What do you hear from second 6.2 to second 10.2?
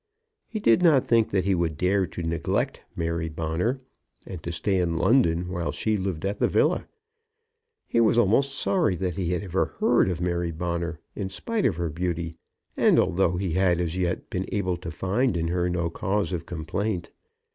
at the villa. He was almost sorry that he had ever heard of